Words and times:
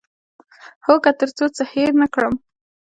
هو، 0.85 0.95
که 1.03 1.11
تر 1.19 1.29
څو 1.37 1.45
څه 1.55 1.63
هیر 1.73 1.91
نه 2.01 2.07
کړم 2.13 2.33